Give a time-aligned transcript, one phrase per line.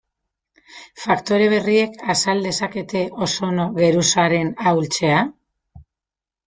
[1.01, 5.21] Faktore berriek azal dezakete ozono geruzaren ahultzea?